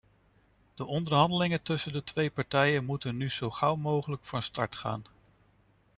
[0.75, 5.03] De onderhandelingen tussen de twee partijen moeten nu zo gauw mogelijk van start gaan.